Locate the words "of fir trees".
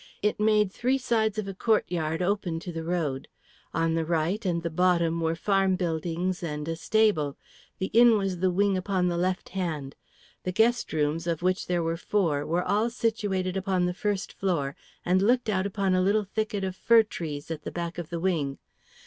16.63-17.51